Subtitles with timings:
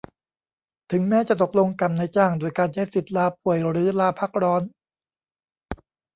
[0.91, 4.61] ถึงแม้จะตกลงกับนายจ้างด้วยการใช้สิทธิ์ลาป่วยหรือลาพักร้อน